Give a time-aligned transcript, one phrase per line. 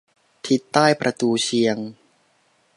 [0.45, 1.77] ทิศใต้ประตูเชียง